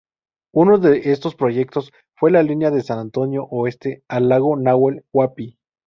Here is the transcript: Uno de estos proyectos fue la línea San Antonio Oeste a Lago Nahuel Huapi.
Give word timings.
Uno 0.55 0.79
de 0.79 1.11
estos 1.11 1.35
proyectos 1.35 1.91
fue 2.15 2.31
la 2.31 2.41
línea 2.41 2.71
San 2.81 2.97
Antonio 2.97 3.43
Oeste 3.45 4.01
a 4.07 4.19
Lago 4.19 4.57
Nahuel 4.57 5.05
Huapi. 5.13 5.59